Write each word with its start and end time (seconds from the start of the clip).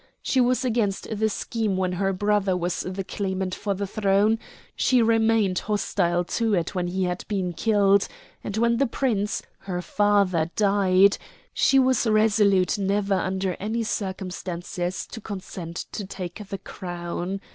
She 0.23 0.41
was 0.41 0.65
against 0.65 1.07
the 1.15 1.29
scheme 1.29 1.77
when 1.77 1.91
her 1.91 2.11
brother 2.11 2.57
was 2.57 2.79
the 2.79 3.03
claimant 3.03 3.53
for 3.53 3.75
the 3.75 3.85
throne; 3.85 4.39
she 4.75 4.99
remained 4.99 5.59
hostile 5.59 6.23
to 6.23 6.55
it 6.55 6.73
when 6.73 6.87
he 6.87 7.03
had 7.03 7.23
been 7.27 7.53
killed; 7.53 8.07
and 8.43 8.57
when 8.57 8.77
the 8.77 8.87
Prince, 8.87 9.43
her 9.59 9.79
father, 9.79 10.49
died, 10.55 11.19
she 11.53 11.77
was 11.77 12.07
resolute 12.07 12.79
never 12.79 13.13
under 13.13 13.53
any 13.59 13.83
circumstances 13.83 15.05
to 15.05 15.21
consent 15.21 15.85
to 15.91 16.03
take 16.03 16.47
the 16.49 16.57
crown. 16.57 17.39